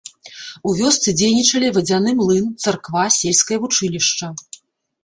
У 0.69 0.71
вёсцы 0.79 1.13
дзейнічалі 1.19 1.67
вадзяны 1.75 2.15
млын, 2.23 2.51
царква, 2.67 3.05
сельскае 3.21 3.57
вучылішча. 3.69 4.35